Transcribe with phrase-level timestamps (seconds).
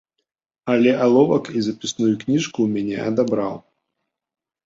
[0.75, 3.55] Але аловак і запісную кніжку ў мяне адабраў.